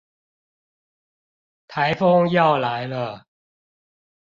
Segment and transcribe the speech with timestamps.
[1.67, 3.27] 颱風要來了